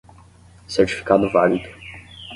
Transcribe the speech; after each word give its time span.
Certificado 0.65 1.29
válido 1.29 1.69